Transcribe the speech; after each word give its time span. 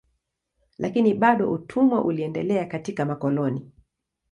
Lakini 0.77 1.13
bado 1.13 1.51
utumwa 1.51 2.03
uliendelea 2.05 2.65
katika 2.65 3.05
makoloni. 3.05 3.71